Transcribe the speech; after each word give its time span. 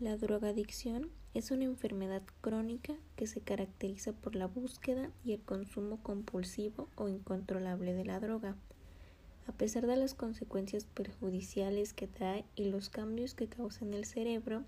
La 0.00 0.16
drogadicción 0.16 1.10
es 1.34 1.50
una 1.50 1.64
enfermedad 1.64 2.22
crónica 2.40 2.94
que 3.16 3.26
se 3.26 3.40
caracteriza 3.40 4.12
por 4.12 4.36
la 4.36 4.46
búsqueda 4.46 5.10
y 5.24 5.32
el 5.32 5.40
consumo 5.40 6.00
compulsivo 6.04 6.88
o 6.94 7.08
incontrolable 7.08 7.94
de 7.94 8.04
la 8.04 8.20
droga. 8.20 8.54
A 9.48 9.52
pesar 9.52 9.88
de 9.88 9.96
las 9.96 10.14
consecuencias 10.14 10.84
perjudiciales 10.84 11.94
que 11.94 12.06
trae 12.06 12.44
y 12.54 12.66
los 12.66 12.90
cambios 12.90 13.34
que 13.34 13.48
causa 13.48 13.84
en 13.84 13.92
el 13.92 14.04
cerebro, 14.04 14.62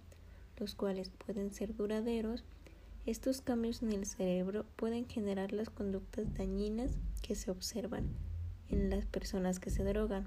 los 0.56 0.74
cuales 0.74 1.12
pueden 1.24 1.52
ser 1.52 1.76
duraderos, 1.76 2.42
estos 3.06 3.40
cambios 3.40 3.82
en 3.82 3.92
el 3.92 4.06
cerebro 4.06 4.66
pueden 4.74 5.06
generar 5.06 5.52
las 5.52 5.70
conductas 5.70 6.34
dañinas 6.34 6.98
que 7.22 7.36
se 7.36 7.52
observan 7.52 8.08
en 8.68 8.90
las 8.90 9.06
personas 9.06 9.60
que 9.60 9.70
se 9.70 9.84
drogan. 9.84 10.26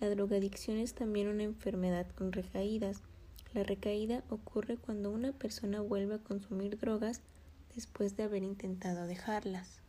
La 0.00 0.08
drogadicción 0.08 0.78
es 0.78 0.94
también 0.94 1.28
una 1.28 1.42
enfermedad 1.42 2.06
con 2.16 2.32
recaídas, 2.32 3.02
la 3.54 3.62
recaída 3.62 4.24
ocurre 4.28 4.76
cuando 4.76 5.10
una 5.10 5.32
persona 5.32 5.80
vuelve 5.80 6.16
a 6.16 6.18
consumir 6.18 6.76
drogas 6.78 7.22
después 7.74 8.16
de 8.16 8.24
haber 8.24 8.42
intentado 8.42 9.06
dejarlas. 9.06 9.80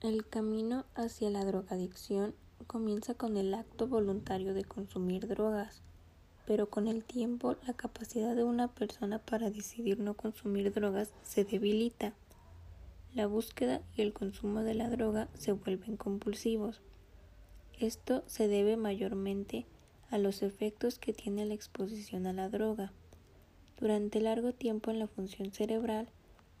El 0.00 0.24
camino 0.28 0.84
hacia 0.94 1.28
la 1.28 1.44
drogadicción 1.44 2.34
comienza 2.68 3.14
con 3.14 3.36
el 3.36 3.52
acto 3.52 3.88
voluntario 3.88 4.54
de 4.54 4.62
consumir 4.62 5.26
drogas, 5.26 5.82
pero 6.46 6.70
con 6.70 6.86
el 6.86 7.02
tiempo 7.02 7.56
la 7.66 7.72
capacidad 7.72 8.36
de 8.36 8.44
una 8.44 8.68
persona 8.68 9.18
para 9.18 9.50
decidir 9.50 9.98
no 9.98 10.14
consumir 10.14 10.72
drogas 10.72 11.10
se 11.24 11.44
debilita. 11.44 12.12
La 13.12 13.26
búsqueda 13.26 13.82
y 13.96 14.02
el 14.02 14.12
consumo 14.12 14.62
de 14.62 14.74
la 14.74 14.88
droga 14.88 15.28
se 15.34 15.50
vuelven 15.50 15.96
compulsivos. 15.96 16.80
Esto 17.80 18.24
se 18.26 18.48
debe 18.48 18.76
mayormente 18.76 19.64
a 20.10 20.18
los 20.18 20.42
efectos 20.42 20.98
que 20.98 21.12
tiene 21.12 21.46
la 21.46 21.54
exposición 21.54 22.26
a 22.26 22.32
la 22.32 22.48
droga. 22.48 22.92
Durante 23.78 24.20
largo 24.20 24.52
tiempo 24.52 24.90
en 24.90 24.98
la 24.98 25.06
función 25.06 25.52
cerebral, 25.52 26.08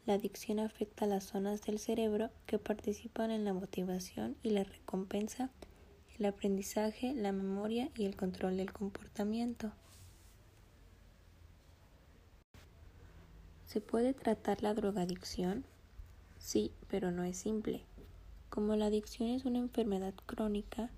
la 0.06 0.14
adicción 0.14 0.60
afecta 0.60 1.06
a 1.06 1.08
las 1.08 1.24
zonas 1.24 1.62
del 1.62 1.80
cerebro 1.80 2.30
que 2.46 2.60
participan 2.60 3.32
en 3.32 3.44
la 3.44 3.52
motivación 3.52 4.36
y 4.44 4.50
la 4.50 4.62
recompensa, 4.62 5.50
el 6.16 6.26
aprendizaje, 6.26 7.12
la 7.14 7.32
memoria 7.32 7.90
y 7.96 8.04
el 8.04 8.14
control 8.14 8.56
del 8.56 8.72
comportamiento. 8.72 9.72
¿Se 13.66 13.80
puede 13.80 14.14
tratar 14.14 14.62
la 14.62 14.72
drogadicción? 14.72 15.64
Sí, 16.38 16.70
pero 16.88 17.10
no 17.10 17.24
es 17.24 17.36
simple. 17.38 17.82
Como 18.50 18.76
la 18.76 18.86
adicción 18.86 19.30
es 19.30 19.44
una 19.44 19.58
enfermedad 19.58 20.14
crónica, 20.24 20.90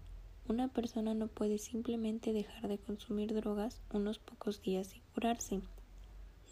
una 0.51 0.67
persona 0.67 1.15
no 1.15 1.29
puede 1.29 1.59
simplemente 1.59 2.33
dejar 2.33 2.67
de 2.67 2.79
consumir 2.79 3.33
drogas 3.35 3.81
unos 3.93 4.19
pocos 4.19 4.61
días 4.61 4.97
y 4.97 5.01
curarse. 5.15 5.61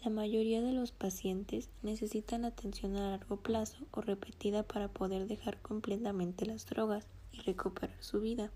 La 0.05 0.09
mayoría 0.09 0.61
de 0.61 0.71
los 0.71 0.93
pacientes 0.93 1.69
necesitan 1.83 2.45
atención 2.45 2.95
a 2.95 3.09
largo 3.09 3.35
plazo 3.35 3.85
o 3.91 3.99
repetida 3.99 4.63
para 4.63 4.87
poder 4.87 5.27
dejar 5.27 5.61
completamente 5.61 6.45
las 6.45 6.65
drogas 6.65 7.07
y 7.33 7.41
recuperar 7.41 8.01
su 8.01 8.21
vida. 8.21 8.51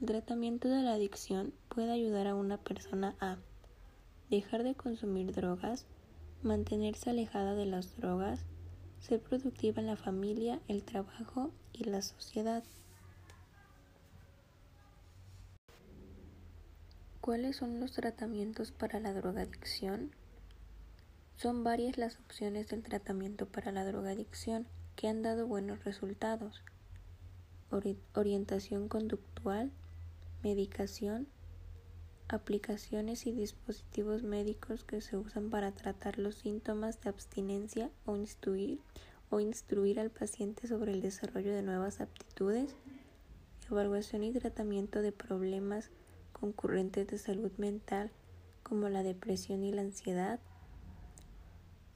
El 0.00 0.06
tratamiento 0.06 0.68
de 0.68 0.82
la 0.82 0.94
adicción 0.94 1.52
puede 1.68 1.90
ayudar 1.90 2.28
a 2.28 2.36
una 2.36 2.58
persona 2.58 3.16
a 3.18 3.38
dejar 4.30 4.62
de 4.62 4.76
consumir 4.76 5.32
drogas, 5.32 5.84
mantenerse 6.44 7.10
alejada 7.10 7.56
de 7.56 7.66
las 7.66 7.96
drogas, 7.96 8.44
ser 9.00 9.20
productiva 9.20 9.80
en 9.80 9.88
la 9.88 9.96
familia, 9.96 10.60
el 10.68 10.84
trabajo 10.84 11.50
y 11.72 11.84
la 11.84 12.02
sociedad. 12.02 12.62
¿Cuáles 17.22 17.54
son 17.54 17.78
los 17.78 17.92
tratamientos 17.92 18.72
para 18.72 18.98
la 18.98 19.12
drogadicción? 19.12 20.10
Son 21.36 21.62
varias 21.62 21.96
las 21.96 22.18
opciones 22.18 22.66
del 22.66 22.82
tratamiento 22.82 23.46
para 23.46 23.70
la 23.70 23.84
drogadicción 23.84 24.66
que 24.96 25.06
han 25.06 25.22
dado 25.22 25.46
buenos 25.46 25.84
resultados. 25.84 26.64
orientación 28.14 28.88
conductual, 28.88 29.70
medicación, 30.42 31.28
aplicaciones 32.26 33.24
y 33.28 33.30
dispositivos 33.30 34.24
médicos 34.24 34.82
que 34.82 35.00
se 35.00 35.16
usan 35.16 35.48
para 35.48 35.70
tratar 35.70 36.18
los 36.18 36.34
síntomas 36.34 37.00
de 37.02 37.10
abstinencia 37.10 37.88
o 38.04 38.16
instruir, 38.16 38.80
o 39.30 39.38
instruir 39.38 40.00
al 40.00 40.10
paciente 40.10 40.66
sobre 40.66 40.90
el 40.90 41.00
desarrollo 41.00 41.54
de 41.54 41.62
nuevas 41.62 42.00
aptitudes, 42.00 42.74
evaluación 43.70 44.24
y 44.24 44.32
tratamiento 44.32 45.02
de 45.02 45.12
problemas 45.12 45.92
concurrentes 46.42 47.06
de 47.06 47.18
salud 47.18 47.52
mental 47.56 48.10
como 48.64 48.88
la 48.88 49.04
depresión 49.04 49.62
y 49.62 49.70
la 49.70 49.82
ansiedad, 49.82 50.40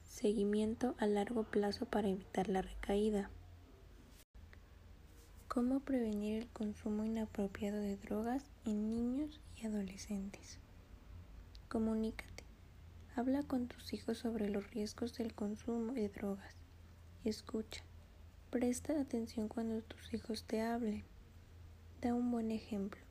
seguimiento 0.05 0.95
a 0.99 1.05
largo 1.05 1.43
plazo 1.43 1.85
para 1.85 2.07
evitar 2.07 2.47
la 2.47 2.61
recaída. 2.61 3.29
¿Cómo 5.49 5.81
prevenir 5.81 6.43
el 6.43 6.47
consumo 6.47 7.03
inapropiado 7.03 7.81
de 7.81 7.97
drogas 7.97 8.45
en 8.63 8.89
niños 8.89 9.41
y 9.57 9.65
adolescentes? 9.65 10.59
Comunícate. 11.67 12.45
Habla 13.17 13.43
con 13.43 13.67
tus 13.67 13.91
hijos 13.91 14.19
sobre 14.19 14.49
los 14.49 14.71
riesgos 14.71 15.13
del 15.17 15.35
consumo 15.35 15.91
de 15.91 16.07
drogas. 16.07 16.55
Escucha. 17.25 17.83
Presta 18.49 18.97
atención 19.01 19.49
cuando 19.49 19.81
tus 19.81 20.13
hijos 20.13 20.45
te 20.45 20.61
hablen. 20.61 21.03
Da 21.99 22.13
un 22.13 22.31
buen 22.31 22.51
ejemplo. 22.51 23.06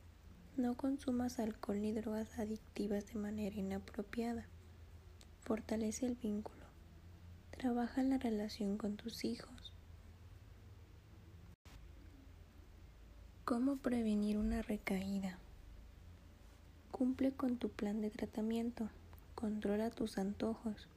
No 0.57 0.75
consumas 0.75 1.39
alcohol 1.39 1.83
ni 1.83 1.93
drogas 1.93 2.39
adictivas 2.39 3.07
de 3.09 3.19
manera 3.19 3.55
inapropiada. 3.57 4.47
Fortalece 5.43 6.07
el 6.07 6.15
vínculo. 6.15 6.65
Trabaja 7.51 8.03
la 8.03 8.17
relación 8.17 8.79
con 8.79 8.97
tus 8.97 9.27
hijos. 9.27 9.75
¿Cómo 13.45 13.77
prevenir 13.77 14.39
una 14.39 14.63
recaída? 14.63 15.39
Cumple 16.91 17.33
con 17.33 17.59
tu 17.59 17.69
plan 17.69 18.01
de 18.01 18.09
tratamiento. 18.09 18.89
Controla 19.35 19.91
tus 19.91 20.17
antojos. 20.17 20.89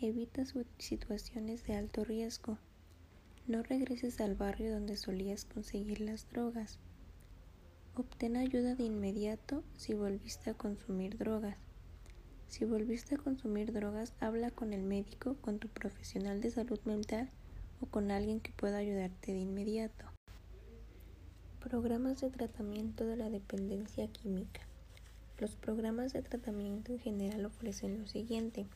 Evita 0.00 0.44
situaciones 0.78 1.66
de 1.66 1.74
alto 1.74 2.04
riesgo. 2.04 2.56
No 3.46 3.62
regreses 3.62 4.18
al 4.22 4.34
barrio 4.34 4.72
donde 4.72 4.96
solías 4.96 5.44
conseguir 5.44 6.00
las 6.00 6.26
drogas. 6.30 6.78
Obtén 7.98 8.36
ayuda 8.36 8.76
de 8.76 8.84
inmediato 8.84 9.64
si 9.76 9.92
volviste 9.92 10.50
a 10.50 10.54
consumir 10.54 11.18
drogas. 11.18 11.56
Si 12.46 12.64
volviste 12.64 13.16
a 13.16 13.18
consumir 13.18 13.72
drogas, 13.72 14.12
habla 14.20 14.52
con 14.52 14.72
el 14.72 14.84
médico, 14.84 15.34
con 15.40 15.58
tu 15.58 15.66
profesional 15.66 16.40
de 16.40 16.52
salud 16.52 16.78
mental 16.84 17.28
o 17.80 17.86
con 17.86 18.12
alguien 18.12 18.38
que 18.38 18.52
pueda 18.52 18.76
ayudarte 18.76 19.32
de 19.32 19.40
inmediato. 19.40 20.04
Programas 21.58 22.20
de 22.20 22.30
tratamiento 22.30 23.04
de 23.04 23.16
la 23.16 23.30
dependencia 23.30 24.06
química. 24.06 24.60
Los 25.40 25.56
programas 25.56 26.12
de 26.12 26.22
tratamiento 26.22 26.92
en 26.92 27.00
general 27.00 27.46
ofrecen 27.46 27.98
lo 27.98 28.06
siguiente. 28.06 28.68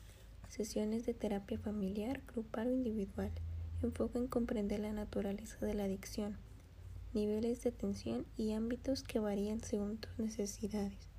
Sesiones 0.49 1.07
de 1.07 1.15
terapia 1.15 1.61
familiar, 1.61 2.23
grupal 2.27 2.67
o 2.67 2.73
individual. 2.73 3.31
Enfoca 3.85 4.19
en 4.19 4.27
comprender 4.27 4.81
la 4.81 4.93
naturaleza 4.93 5.65
de 5.65 5.75
la 5.75 5.85
adicción 5.85 6.39
niveles 7.15 7.63
de 7.63 7.71
atención 7.71 8.27
y 8.37 8.53
ámbitos 8.53 9.03
que 9.03 9.19
varían 9.19 9.61
según 9.61 9.99
tus 9.99 10.19
necesidades. 10.19 11.12